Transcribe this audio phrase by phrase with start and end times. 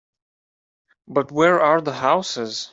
[1.07, 2.69] But where are the houses?